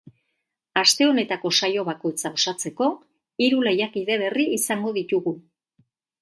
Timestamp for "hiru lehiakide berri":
3.45-4.49